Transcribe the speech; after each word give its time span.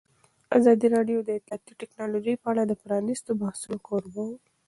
ازادي 0.57 0.87
راډیو 0.95 1.19
د 1.23 1.29
اطلاعاتی 1.37 1.73
تکنالوژي 1.81 2.35
په 2.41 2.47
اړه 2.51 2.63
د 2.65 2.73
پرانیستو 2.83 3.31
بحثونو 3.41 3.77
کوربه 3.87 4.21
وه. 4.29 4.35